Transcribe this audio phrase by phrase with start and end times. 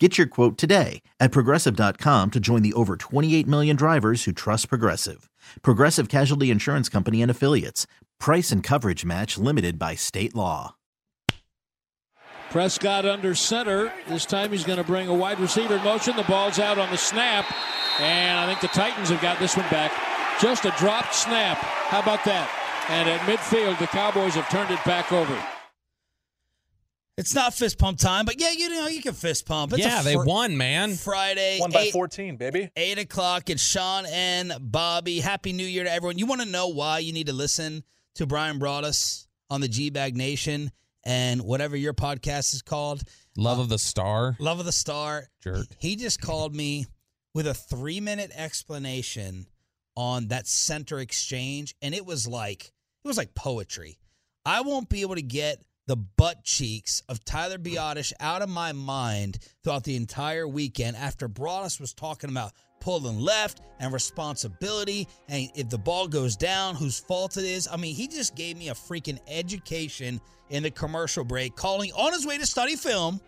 [0.00, 4.68] Get your quote today at progressive.com to join the over 28 million drivers who trust
[4.68, 5.28] Progressive.
[5.62, 7.88] Progressive Casualty Insurance Company and Affiliates.
[8.20, 10.76] Price and coverage match limited by state law.
[12.50, 13.92] Prescott under center.
[14.08, 16.16] This time he's going to bring a wide receiver in motion.
[16.16, 17.44] The ball's out on the snap.
[18.00, 19.92] And I think the Titans have got this one back.
[20.40, 21.58] Just a dropped snap.
[21.58, 22.48] How about that?
[22.88, 25.36] And at midfield, the Cowboys have turned it back over.
[27.18, 29.72] It's not fist pump time, but yeah, you know you can fist pump.
[29.72, 30.94] It's yeah, a they won, man.
[30.94, 32.70] Friday, One by eight, 14, baby.
[32.76, 33.50] eight o'clock.
[33.50, 35.18] It's Sean and Bobby.
[35.18, 36.16] Happy New Year to everyone.
[36.16, 37.82] You want to know why you need to listen
[38.14, 40.70] to Bryan Broaddus on the G Bag Nation
[41.02, 43.02] and whatever your podcast is called,
[43.36, 44.36] Love uh, of the Star.
[44.38, 45.26] Love of the Star.
[45.42, 45.66] Jerk.
[45.80, 46.86] He just called me
[47.34, 49.48] with a three minute explanation
[49.96, 52.66] on that center exchange, and it was like
[53.04, 53.98] it was like poetry.
[54.44, 58.72] I won't be able to get the butt cheeks of Tyler Biadasz out of my
[58.72, 65.48] mind throughout the entire weekend after Broaddus was talking about pulling left and responsibility and
[65.54, 67.66] if the ball goes down, whose fault it is.
[67.66, 72.12] I mean, he just gave me a freaking education in the commercial break, calling on
[72.12, 73.18] his way to study film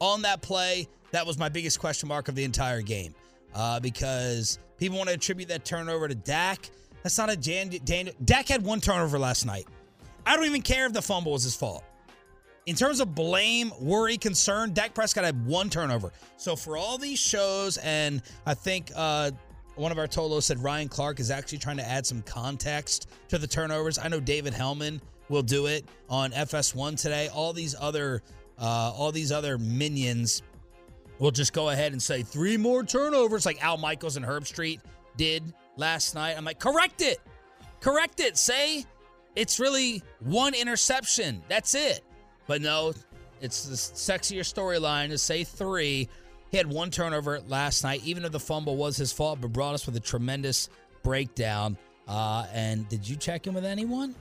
[0.00, 0.86] on that play.
[1.10, 3.12] That was my biggest question mark of the entire game
[3.56, 6.70] uh, because people want to attribute that turnover to Dak.
[7.02, 8.14] That's not a Jan- Daniel.
[8.24, 9.66] Dak had one turnover last night.
[10.24, 11.82] I don't even care if the fumble was his fault.
[12.68, 16.12] In terms of blame, worry, concern, Dak Prescott had one turnover.
[16.36, 19.30] So for all these shows, and I think uh,
[19.76, 23.38] one of our Tolos said Ryan Clark is actually trying to add some context to
[23.38, 23.98] the turnovers.
[23.98, 27.30] I know David Helman will do it on FS1 today.
[27.32, 28.22] All these other,
[28.58, 30.42] uh, all these other minions
[31.18, 34.80] will just go ahead and say three more turnovers, like Al Michaels and Herbstreit
[35.16, 35.42] did
[35.78, 36.36] last night.
[36.36, 37.16] I'm like, correct it,
[37.80, 38.36] correct it.
[38.36, 38.84] Say
[39.36, 41.40] it's really one interception.
[41.48, 42.04] That's it.
[42.48, 42.92] But no,
[43.40, 46.08] it's the sexier storyline to say three.
[46.50, 49.86] He had one turnover last night, even if the fumble was his fault, but Broaddus
[49.86, 50.70] with a tremendous
[51.04, 51.76] breakdown.
[52.08, 54.14] Uh, and did you check in with anyone?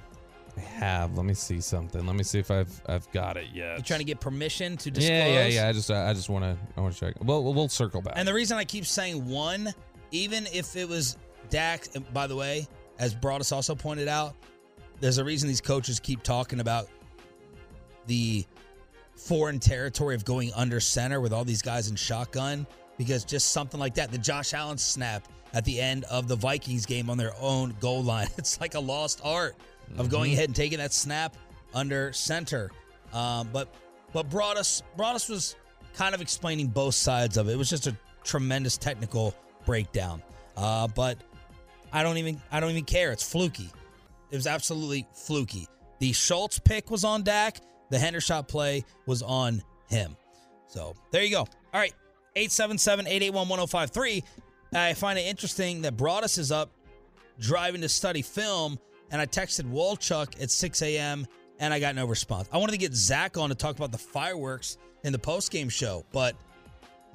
[0.58, 1.16] I have.
[1.16, 2.06] Let me see something.
[2.06, 3.78] Let me see if I've I've got it yet.
[3.78, 5.18] You trying to get permission to disclose?
[5.18, 5.68] Yeah, yeah, yeah.
[5.70, 7.16] I just I just want to I want to check.
[7.24, 8.16] Well, we'll, we'll circle back.
[8.18, 9.74] And the reason I keep saying one,
[10.12, 11.18] even if it was
[11.50, 12.68] Dak, by the way,
[13.00, 14.36] as Broaddus also pointed out,
[15.00, 16.90] there's a reason these coaches keep talking about
[18.08, 18.46] the
[19.16, 22.66] foreign territory of going under center with all these guys in shotgun
[22.98, 26.86] because just something like that, the Josh Allen snap at the end of the Vikings
[26.86, 29.56] game on their own goal line, it's like a lost art
[29.98, 31.36] of going ahead and taking that snap
[31.74, 32.72] under center.
[33.14, 33.74] Um, but
[34.14, 35.56] but Broaddus Broaddus was
[35.96, 37.54] kind of explaining both sides of it.
[37.54, 39.34] It was just a tremendous technical
[39.66, 40.22] breakdown.
[40.56, 41.18] Uh, but
[41.94, 43.12] I don't even I don't even care.
[43.12, 43.70] It's fluky.
[44.32, 45.68] It was absolutely fluky.
[46.00, 47.58] The Schultz pick was on Dak.
[47.90, 50.16] The Hendershot play was on him.
[50.68, 51.40] So there you go.
[51.40, 51.94] All right.
[52.36, 54.24] 877-881-1053.
[54.74, 56.70] I find it interesting that Broaddus is up
[57.40, 58.78] driving to study film,
[59.10, 61.26] and I texted Walchuk at 6 a.m.
[61.60, 62.48] and I got no response.
[62.52, 66.06] I wanted to get Zach on to talk about the fireworks in the post-game show,
[66.12, 66.36] but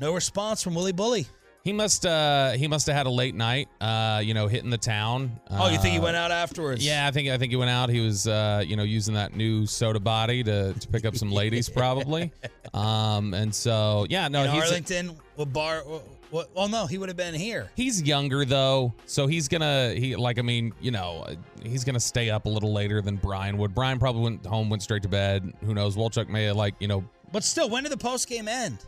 [0.01, 1.27] no response from Willie Bully.
[1.65, 3.69] He must uh he must have had a late night.
[3.81, 5.39] Uh, you know, hitting the town.
[5.51, 6.85] Oh, you think he Uh, went out afterwards?
[6.85, 7.89] Yeah, I think I think he went out.
[7.89, 11.31] He was uh, you know using that new soda body to, to pick up some
[11.43, 12.33] ladies probably.
[12.75, 15.17] Um, and so yeah, no, in he's Arlington.
[15.37, 15.85] What bar?
[16.31, 17.71] Well, well, no, he would have been here.
[17.77, 21.27] He's younger though, so he's gonna he like I mean you know
[21.63, 23.75] he's gonna stay up a little later than Bryan would.
[23.75, 25.53] Bryan probably went home, went straight to bed.
[25.65, 25.95] Who knows?
[25.95, 28.79] Wolchuk may have like you know But still, when did the post game end?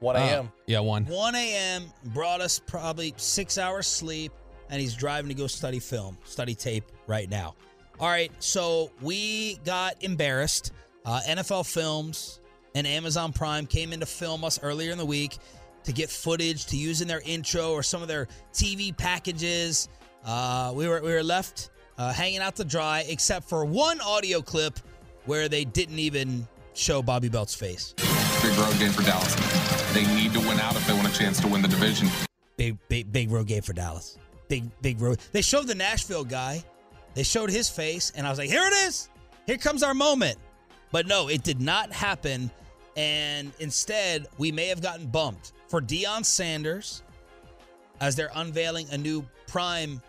[0.00, 0.52] 1 uh, a.m.
[0.66, 1.04] yeah, one.
[1.04, 1.84] 1 a.m.
[2.08, 4.32] Broaddus probably six hours sleep,
[4.70, 7.54] and he's driving to go study film, study tape right now.
[7.98, 10.72] All right, so we got embarrassed.
[11.04, 12.40] Uh, NFL Films
[12.74, 15.38] and Amazon Prime came in to film us earlier in the week
[15.84, 19.88] to get footage to use in their intro or some of their TV packages.
[20.24, 24.40] Uh, we were we were left uh, hanging out to dry, except for one audio
[24.40, 24.78] clip
[25.26, 27.94] where they didn't even show Bobby Belt's face.
[28.42, 29.34] Big road game for Dallas.
[29.92, 32.08] They need to win out if they want a chance to win the division.
[32.56, 34.16] big big big road game for Dallas.
[34.48, 35.18] Big big road.
[35.32, 36.64] They showed the Nashville guy.
[37.14, 39.08] They showed his face, and I was like, "Here it is.
[39.46, 40.38] Here comes our moment."
[40.90, 42.50] But no, it did not happen.
[42.96, 47.02] And instead, we may have gotten bumped for Deion Sanders
[48.00, 50.00] as they're unveiling a new Prime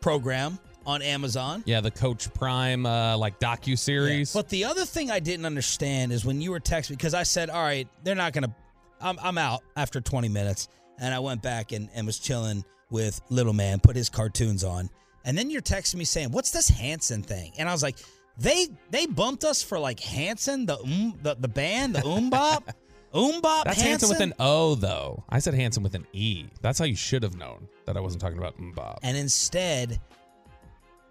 [0.00, 1.62] program on Amazon.
[1.66, 4.32] Yeah, the Coach Prime uh, like docu series.
[4.32, 7.50] But the other thing I didn't understand is when you were texting because I said,
[7.50, 8.54] "All right, they're not gonna."
[9.00, 10.68] I'm I'm out after 20 minutes,
[11.00, 14.88] and I went back and, and was chilling with Little Man, put his cartoons on,
[15.24, 17.96] and then you're texting me saying, "What's this Hanson thing?" And I was like,
[18.38, 22.68] "They they bumped us for like Hanson, the um, the, the band, the Umbop,
[23.14, 25.24] Umbop That's Hanson with an O though.
[25.28, 26.46] I said Hansen with an E.
[26.60, 28.98] That's how you should have known that I wasn't talking about Bob.
[29.02, 30.00] And instead,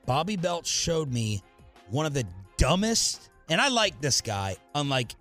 [0.06, 1.42] Bobby Belt showed me
[1.89, 2.25] one of the
[2.57, 5.15] dumbest, and I like this guy, unlike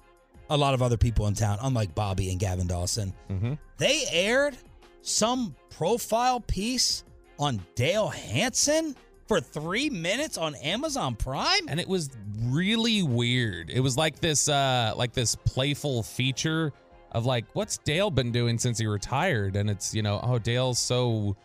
[0.49, 3.13] a lot of other people in town, unlike Bobby and Gavin Dawson.
[3.31, 3.55] Mm-hmm.
[3.79, 4.57] They aired
[5.03, 7.05] some profile piece
[7.39, 8.95] on Dale Hansen
[9.27, 11.69] for three minutes on Amazon Prime.
[11.69, 12.11] and it was
[12.43, 13.71] really weird.
[13.71, 16.73] It was like this uh like this playful feature
[17.13, 20.79] of like what's Dale been doing since he retired and it's you know oh Dale's
[20.81, 21.37] so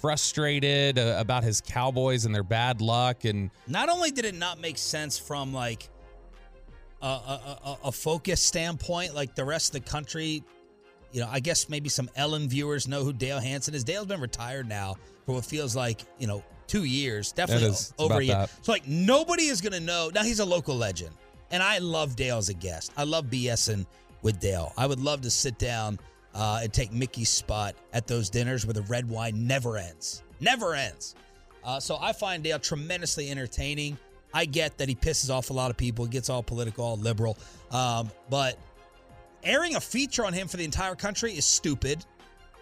[0.00, 4.60] frustrated uh, about his Cowboys and their bad luck and Not only did it not
[4.60, 5.88] make sense from like
[7.02, 10.42] a, a, a, a focus standpoint, like the rest of the country,
[11.12, 13.84] you know, I guess maybe some Ellen viewers know who Dale Hansen is.
[13.84, 17.76] Dale's been retired now for what feels like, you know, two years, definitely.
[17.98, 18.34] Over a year.
[18.34, 18.50] that.
[18.62, 20.10] So like nobody is gonna know.
[20.14, 21.14] Now he's a local legend,
[21.50, 22.92] and I love Dale as a guest.
[22.96, 23.86] I love BSing
[24.22, 24.72] with Dale.
[24.76, 25.98] I would love to sit down
[26.36, 30.74] uh, and take Mickey's spot at those dinners where the red wine never ends, never
[30.74, 31.14] ends.
[31.64, 33.98] Uh, so I find Dale tremendously entertaining.
[34.34, 36.96] I get that he pisses off a lot of people, He gets all political, all
[36.98, 37.38] liberal,
[37.70, 38.58] um, but
[39.42, 42.04] airing a feature on him for the entire country is stupid.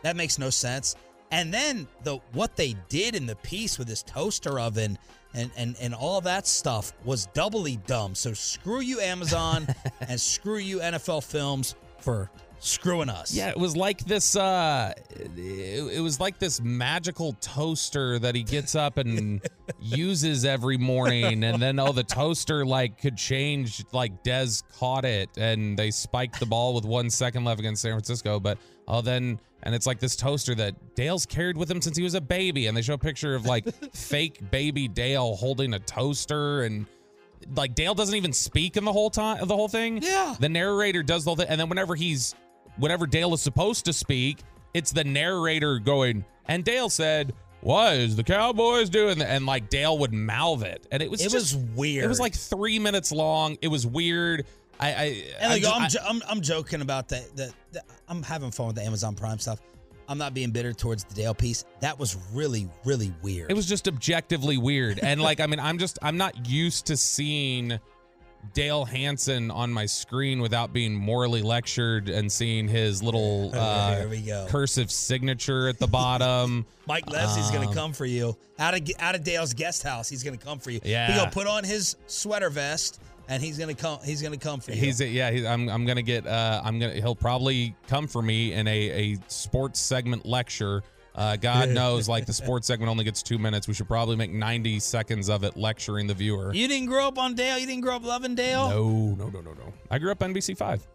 [0.02, 0.94] That makes no sense.
[1.32, 4.96] And then the what they did in the piece with his toaster oven
[5.34, 8.14] and and and all that stuff was doubly dumb.
[8.14, 9.66] So screw you Amazon
[10.08, 12.30] and screw you NFL Films for
[12.64, 13.34] screwing us.
[13.34, 18.42] yeah it was like this uh it, it was like this magical toaster that he
[18.42, 19.40] gets up and
[19.80, 25.28] uses every morning and then oh the toaster like could change like Dez caught it
[25.36, 28.58] and they spiked the ball with 1 second left against San Francisco but
[28.88, 32.14] oh then and it's like this toaster that Dale's carried with him since he was
[32.14, 36.62] a baby and they show a picture of like fake baby Dale holding a toaster
[36.62, 36.86] and
[37.54, 40.00] like Dale doesn't even speak in the whole time of the whole thing.
[40.02, 40.34] Yeah.
[40.40, 42.34] The narrator does the whole thing and then whenever he's
[42.76, 44.38] whenever Dale is supposed to speak,
[44.74, 49.22] it's the narrator going, and Dale said, What is the Cowboys doing?
[49.22, 50.86] And like Dale would mouth it.
[50.90, 52.04] And it was It just- was weird.
[52.04, 53.56] It was like three minutes long.
[53.62, 54.46] It was weird.
[54.80, 57.34] I, I, And like, just- I'm, I- jo- I'm, I'm joking about that.
[57.36, 59.60] The, the, I'm having fun with the Amazon Prime stuff.
[60.06, 61.64] I'm not being bitter towards the Dale piece.
[61.80, 63.50] That was really, really weird.
[63.50, 64.98] It was just objectively weird.
[65.02, 67.78] And like, I mean, I'm just, I'm not used to seeing
[68.52, 74.08] Dale Hansen on my screen without being morally lectured and seeing his little uh, Here
[74.08, 74.46] we go.
[74.48, 76.66] cursive signature at the bottom.
[76.86, 80.08] Mike Leslie's gonna Um, come for you out of out of Dale's guest house.
[80.08, 80.80] He's gonna come for you.
[80.84, 81.06] Yeah.
[81.10, 83.98] he gonna put on his sweater vest and he's gonna come.
[84.04, 84.80] He's gonna come for you.
[84.80, 85.30] He's yeah.
[85.30, 86.26] He's, I'm I'm gonna get.
[86.26, 86.92] Uh, I'm gonna.
[86.94, 90.82] He'll probably come for me in a a sports segment lecture.
[91.14, 93.68] Uh, God knows, like the sports segment only gets two minutes.
[93.68, 96.52] We should probably make 90 seconds of it lecturing the viewer.
[96.52, 97.58] you didn't grow up on Dale.
[97.58, 98.68] You didn't grow up loving Dale.
[98.68, 99.72] No, no, no, no, no.
[99.90, 100.86] I grew up NBC five.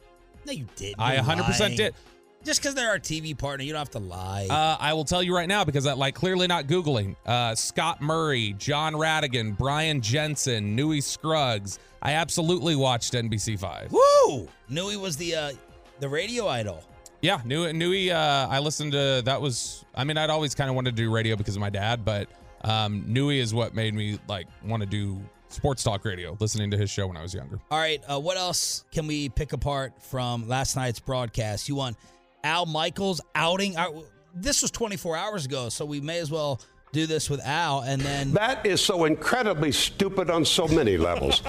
[0.46, 1.00] No, you didn't.
[1.00, 1.78] I You're 100 percent lying.
[1.78, 1.96] did.
[2.44, 4.48] Just because they're our TV partner, you don't have to lie.
[4.50, 7.18] Uh, I will tell you right now because I like clearly not googling.
[7.26, 11.80] Uh, Scott Murray, John Radigan, Brian Jensen, Newy Scruggs.
[12.02, 13.92] I absolutely watched NBC five.
[13.92, 14.48] Woo!
[14.70, 15.52] Newy was the uh,
[16.00, 16.82] the radio idol.
[17.22, 18.12] Yeah, New Newy.
[18.12, 19.84] Uh, I listened to that was.
[19.94, 22.30] I mean, I'd always kind of wanted to do radio because of my dad, but
[22.64, 26.38] um, Newy is what made me like want to do sports talk radio.
[26.40, 27.60] Listening to his show when I was younger.
[27.72, 31.68] All right, uh, what else can we pick apart from last night's broadcast?
[31.68, 31.98] You want
[32.44, 33.76] Al Michaels outing?
[33.76, 33.90] Uh,
[34.34, 36.62] this was 24 hours ago, so we may as well
[36.92, 41.44] do this with Al, and then That is so incredibly stupid on so many levels.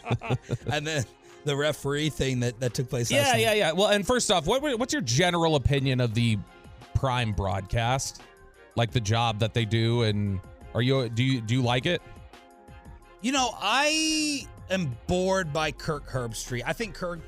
[0.72, 1.04] and then
[1.46, 3.10] the referee thing that that took place.
[3.10, 3.40] last Yeah, night.
[3.40, 3.72] yeah, yeah.
[3.72, 6.36] Well, and first off, what what's your general opinion of the
[6.94, 8.22] Prime broadcast?
[8.74, 10.38] Like the job that they do, and
[10.74, 12.02] are you do you do you like it?
[13.22, 16.62] You know, I am bored by Kirk Herbstreit.
[16.66, 17.20] I think Kirk,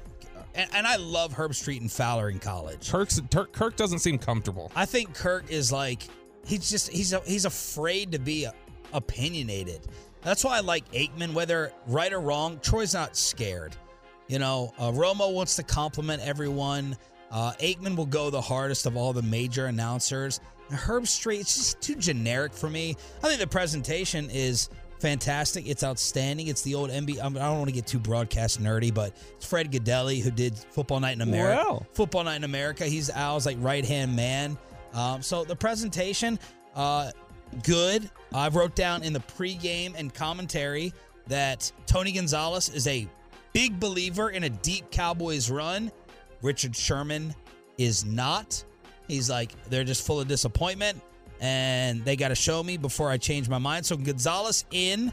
[0.54, 2.90] and, and I love Herbstreit and Fowler in college.
[2.90, 4.70] Kirk's, Kirk, Kirk doesn't seem comfortable.
[4.76, 6.02] I think Kirk is like
[6.44, 8.46] he's just he's he's afraid to be
[8.92, 9.80] opinionated.
[10.22, 12.58] That's why I like Aikman, whether right or wrong.
[12.60, 13.74] Troy's not scared.
[14.28, 16.96] You know, uh, Romo wants to compliment everyone.
[17.30, 20.40] Uh, Aikman will go the hardest of all the major announcers.
[20.70, 22.96] And Herbstreit, it's just too generic for me.
[23.22, 24.68] I think the presentation is
[25.00, 25.66] fantastic.
[25.66, 26.48] It's outstanding.
[26.48, 27.20] It's the old NBA.
[27.20, 31.00] I don't want to get too broadcast nerdy, but it's Fred Gaudelli who did Football
[31.00, 31.64] Night in America.
[31.66, 31.86] Wow.
[31.92, 32.84] Football Night in America.
[32.84, 34.58] He's Al's like right hand man.
[34.92, 36.38] Um, so the presentation,
[36.74, 37.10] uh,
[37.62, 38.10] good.
[38.32, 40.92] I wrote down in the pregame and commentary
[41.28, 43.08] that Tony Gonzalez is a
[43.58, 45.90] big believer in a deep Cowboys run.
[46.42, 47.34] Richard Sherman
[47.76, 48.62] is not.
[49.08, 51.00] He's like, they're just full of disappointment
[51.40, 53.84] and they got to show me before I change my mind.
[53.84, 55.12] So Gonzalez in,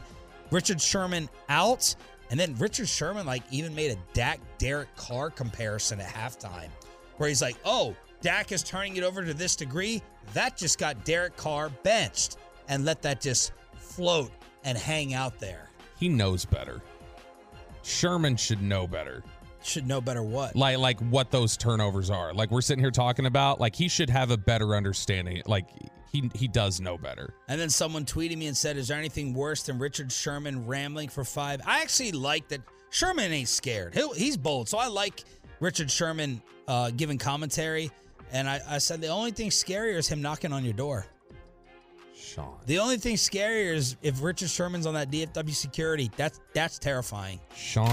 [0.52, 1.92] Richard Sherman out.
[2.30, 6.68] And then Richard Sherman, like, even made a Dak Derek Carr comparison at halftime
[7.16, 10.00] where he's like, oh, Dak is turning it over to this degree.
[10.34, 12.36] That just got Derek Carr benched
[12.68, 14.30] and let that just float
[14.62, 15.68] and hang out there.
[15.98, 16.80] He knows better.
[17.86, 19.22] Sherman should know better.
[19.62, 20.56] Should know better what.
[20.56, 22.34] Like like what those turnovers are.
[22.34, 23.60] Like we're sitting here talking about.
[23.60, 25.42] Like he should have a better understanding.
[25.46, 25.66] Like
[26.10, 27.32] he he does know better.
[27.48, 31.08] And then someone tweeted me and said, Is there anything worse than Richard Sherman rambling
[31.08, 31.60] for five?
[31.64, 33.94] I actually like that Sherman ain't scared.
[33.94, 34.68] He'll, he's bold.
[34.68, 35.24] So I like
[35.60, 37.90] Richard Sherman uh, giving commentary.
[38.32, 41.06] And I, I said, The only thing scarier is him knocking on your door.
[42.26, 42.56] Sean.
[42.66, 46.10] The only thing scarier is if Richard Sherman's on that DFW security.
[46.16, 47.40] That's that's terrifying.
[47.54, 47.88] Sean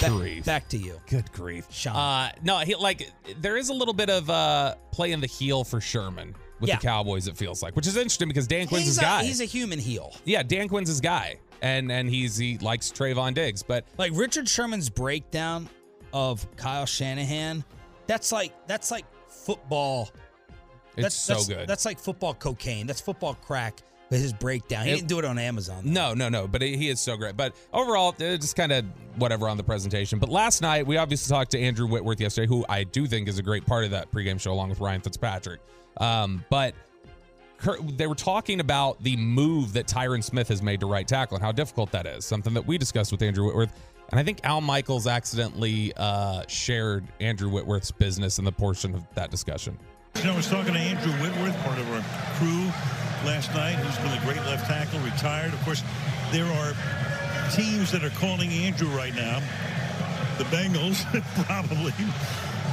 [0.00, 0.44] Ba- grief.
[0.44, 1.00] back to you.
[1.08, 1.66] Good grief.
[1.70, 1.94] Sean.
[1.96, 5.80] Uh no, he like there is a little bit of uh playing the heel for
[5.80, 6.76] Sherman with Yeah.
[6.76, 9.22] the Cowboys, it feels like, which is interesting because Dan Quinn's he's, his a, guy.
[9.24, 10.14] he's a human heel.
[10.24, 11.38] yeah, Dan Quinn's his guy.
[11.62, 15.68] And and he's he likes Trevon Diggs, but Like Richard Sherman's breakdown
[16.12, 17.64] of Kyle Shanahan,
[18.06, 20.10] that's like that's like football
[20.96, 21.68] it's that's, so that's, good.
[21.68, 22.86] That's like football cocaine.
[22.86, 23.82] That's football crack.
[24.08, 25.82] With his breakdown, he It- didn't do it on Amazon.
[25.84, 25.90] though.
[25.90, 26.46] No, no, no.
[26.46, 27.36] But he is so great.
[27.36, 28.84] But overall, uh, just kind of
[29.16, 30.20] whatever on the presentation.
[30.20, 33.40] But last night, we obviously talked to Andrew Whitworth yesterday, who I do think is
[33.40, 35.58] a great part of that pregame show, along with Ryan Fitzpatrick.
[35.96, 36.76] Um, but
[37.94, 41.44] they were talking about the move that Tyron Smith has made to right tackle and
[41.44, 42.24] how difficult that is.
[42.24, 43.72] Something that we discussed with Andrew Whitworth.
[44.10, 49.02] And I think Al Michaels accidentally uh, shared Andrew Whitworth's business in the portion of
[49.16, 49.76] that discussion.
[50.18, 52.00] You know, I was talking to Andrew Whitworth, part of our
[52.38, 52.64] crew
[53.26, 55.52] last night, who's been a great left tackle, retired.
[55.52, 55.82] Of course,
[56.32, 56.74] there are
[57.52, 59.40] teams that are calling Andrew right now,
[60.38, 61.04] the Bengals,
[61.46, 61.92] probably.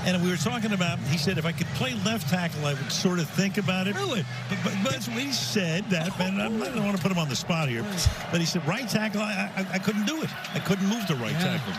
[0.06, 2.92] And we were talking about, he said, if I could play left tackle, I would
[2.92, 3.96] sort of think about it.
[3.96, 4.26] Really?
[4.50, 7.36] But, but, but he said that, and I'm, don't want to put him on the
[7.36, 7.86] spot here.
[8.32, 10.30] But he said, right tackle, I, I, I couldn't do it.
[10.54, 11.74] I couldn't move to right tackle.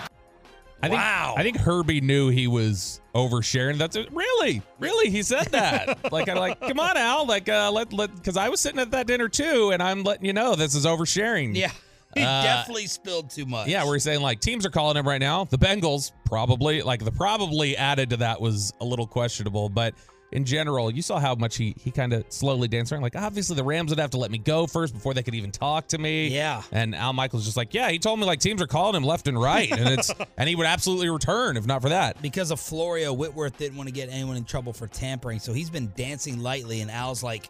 [0.85, 1.35] I think, Wow.
[1.37, 3.79] I think Herbie knew he was oversharing.
[3.79, 4.09] That's it.
[4.13, 6.13] Really, really, he said that.
[6.13, 7.27] like, I'm like, come on, Al.
[7.27, 10.25] Like, uh, let let because I was sitting at that dinner too, and I'm letting
[10.27, 11.55] you know this is oversharing.
[11.57, 11.71] Yeah,
[12.15, 13.69] he Uh, definitely spilled too much.
[13.69, 15.45] Yeah, we're saying like teams are calling him right now.
[15.45, 19.95] The Bengals probably like the probably added to that was a little questionable, but
[20.33, 23.03] in general, you saw how much he he kind of slowly danced around.
[23.03, 25.51] Like obviously the Rams would have to let me go first before they could even
[25.53, 26.29] talk to me.
[26.29, 26.63] Yeah.
[26.73, 29.29] and Al Michaels just like, yeah, he told me like teams are calling him left
[29.29, 32.21] and right, and it's and he would absolutely return if not for that.
[32.21, 35.71] because of Florio, Whitworth didn't want to get anyone in trouble for tampering, so he's
[35.71, 37.49] been dancing lightly, and Al's like,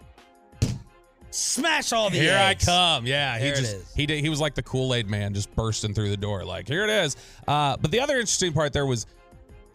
[1.30, 3.06] smash all the Here I come.
[3.06, 3.92] Yeah, he There it just is.
[3.94, 6.84] he did he was like the Kool-Aid man just bursting through the door like, here
[6.84, 7.16] it is.
[7.48, 9.06] Uh, but the other interesting part there was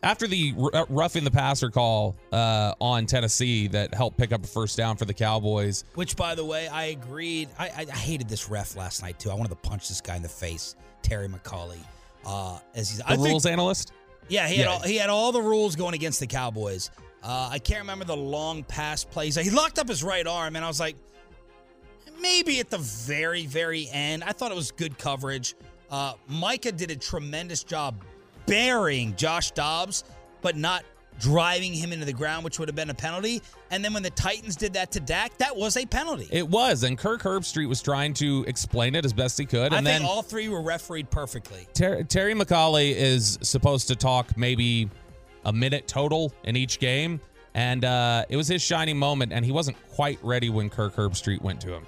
[0.03, 4.43] after the r- uh, roughing the passer call uh, on Tennessee that helped pick up
[4.43, 5.83] a first down for the Cowboys.
[5.95, 7.49] Which, by the way, I agreed.
[7.57, 9.29] I, I, I hated this ref last night too.
[9.29, 11.79] I wanted to punch this guy in the face, Terry McAulay.
[12.25, 13.93] Uh, as he's The I think- rules analyst.
[14.27, 14.71] Yeah, he had Yeah.
[14.71, 16.91] all, he had all the rules going against the Cowboys.
[17.23, 19.35] Uh, I can't remember the long pass plays.
[19.35, 20.95] He locked up his right arm, and I was like,
[22.21, 24.23] maybe at the very, very end.
[24.23, 25.55] I thought it was good coverage.
[25.89, 28.03] Uh, Micah did a tremendous job
[28.49, 30.03] burying Josh Dobbs,
[30.41, 30.83] but not
[31.19, 33.41] driving him into the ground, which would have been a penalty.
[33.71, 36.27] And then when the Titans did that to Dak, that was a penalty.
[36.31, 39.77] It was, and Kirk Herbstreit was trying to explain it as best he could, I
[39.77, 41.67] and think then all three were refereed perfectly.
[41.73, 44.89] Ter- Terry McAulay is supposed to talk maybe
[45.45, 47.19] a minute total in each game.
[47.55, 51.41] And uh, it was his shining moment, and he wasn't quite ready when Kirk Herbstreit
[51.41, 51.85] went to him.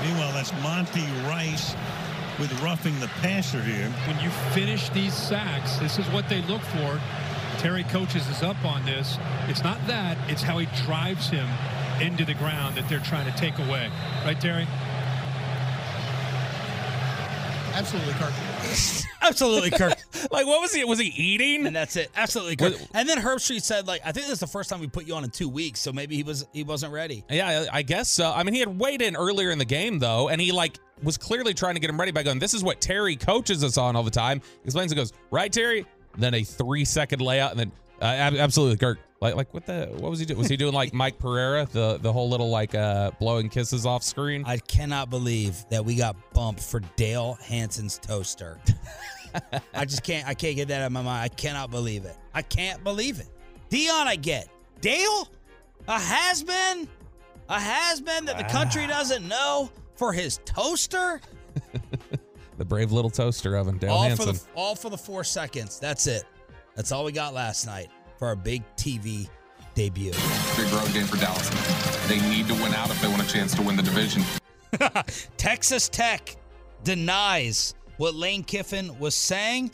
[0.00, 1.74] Meanwhile, that's Monty Rice
[2.38, 3.88] with roughing the passer here.
[4.06, 7.00] When you finish these sacks, this is what they look for.
[7.58, 9.18] Terry coaches is up on this.
[9.48, 11.48] It's not that, it's how he drives him
[12.00, 13.90] into the ground that they're trying to take away.
[14.24, 14.66] Right, Terry?
[17.74, 18.32] Absolutely, Kirk.
[19.22, 19.93] Absolutely, Kirk.
[20.30, 20.84] Like, what was he?
[20.84, 21.66] Was he eating?
[21.66, 22.10] And that's it.
[22.16, 22.74] Absolutely, Kirk.
[22.94, 25.14] And then Herbstreit said, like, I think this is the first time we put you
[25.14, 27.24] on in two weeks, so maybe he was he wasn't ready.
[27.30, 28.32] Yeah, I guess so.
[28.32, 31.16] I mean, he had weighed in earlier in the game though, and he like was
[31.16, 33.96] clearly trying to get him ready by going, "This is what Terry coaches us on
[33.96, 37.60] all the time." He Explains and goes, "Right, Terry." Then a three second layout, and
[37.60, 38.98] then uh, absolutely, Kirk.
[39.20, 39.86] Like, like what the?
[39.98, 40.38] What was he doing?
[40.38, 44.02] Was he doing like Mike Pereira, the the whole little like uh blowing kisses off
[44.02, 44.44] screen?
[44.46, 48.60] I cannot believe that we got bumped for Dale Hansen's toaster.
[49.74, 50.26] I just can't.
[50.26, 51.24] I can't get that out of my mind.
[51.24, 52.16] I cannot believe it.
[52.32, 53.28] I can't believe it.
[53.70, 54.48] Deion, I get.
[54.80, 55.28] Dale,
[55.88, 56.88] a has been,
[57.48, 61.20] a has been that the country doesn't know for his toaster.
[62.58, 64.26] the brave little toaster oven, Dale all Hansen.
[64.26, 65.78] for the all for the four seconds.
[65.78, 66.24] That's it.
[66.74, 67.88] That's all we got last night
[68.18, 69.28] for our big TV
[69.74, 70.12] debut.
[70.56, 71.48] Big road game for Dallas.
[72.08, 74.22] They need to win out if they want a chance to win the division.
[75.36, 76.36] Texas Tech
[76.82, 79.70] denies what Lane Kiffin was saying.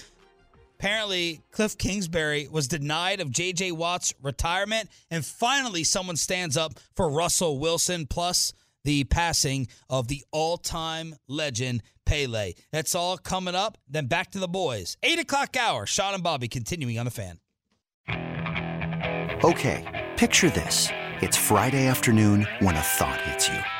[0.79, 3.73] Apparently, Cliff Kingsbury was denied of J.J.
[3.73, 4.89] Watt's retirement.
[5.11, 11.17] And finally, someone stands up for Russell Wilson, plus the passing of the all time
[11.29, 12.55] legend, Pele.
[12.73, 13.77] That's all coming up.
[13.89, 14.97] Then back to the boys.
[15.03, 15.85] 8 o'clock hour.
[15.85, 17.39] Sean and Bobby continuing on the fan.
[19.45, 20.89] Okay, picture this.
[21.21, 23.80] It's Friday afternoon when a thought hits you.